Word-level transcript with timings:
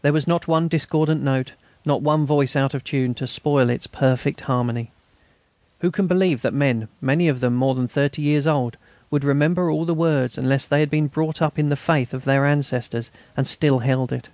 There 0.00 0.14
was 0.14 0.26
not 0.26 0.48
one 0.48 0.68
discordant 0.68 1.22
note, 1.22 1.52
not 1.84 2.00
one 2.00 2.24
voice 2.24 2.56
out 2.56 2.72
of 2.72 2.82
tune, 2.82 3.12
to 3.16 3.26
spoil 3.26 3.68
its 3.68 3.86
perfect 3.86 4.40
harmony. 4.46 4.90
Who 5.80 5.90
can 5.90 6.06
believe 6.06 6.40
that 6.40 6.54
men, 6.54 6.88
many 7.02 7.28
of 7.28 7.40
them 7.40 7.54
more 7.56 7.74
than 7.74 7.86
thirty 7.86 8.22
years 8.22 8.46
old, 8.46 8.78
would 9.10 9.22
remember 9.22 9.70
all 9.70 9.84
the 9.84 9.92
words 9.92 10.38
unless 10.38 10.66
they 10.66 10.80
had 10.80 10.88
been 10.88 11.08
brought 11.08 11.42
up 11.42 11.58
in 11.58 11.68
the 11.68 11.76
faith 11.76 12.14
of 12.14 12.24
their 12.24 12.46
ancestors 12.46 13.10
and 13.36 13.46
still 13.46 13.80
held 13.80 14.12
it? 14.12 14.30